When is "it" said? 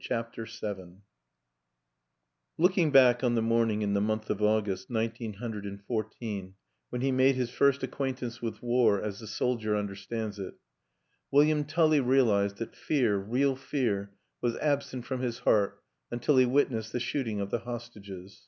10.39-10.55